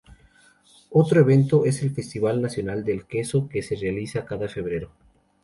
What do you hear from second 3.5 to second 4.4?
se realiza